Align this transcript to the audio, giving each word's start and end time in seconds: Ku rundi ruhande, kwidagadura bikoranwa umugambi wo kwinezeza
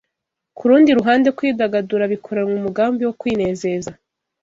Ku 0.57 0.63
rundi 0.69 0.89
ruhande, 0.99 1.27
kwidagadura 1.37 2.11
bikoranwa 2.13 2.53
umugambi 2.59 3.01
wo 3.05 3.13
kwinezeza 3.19 3.91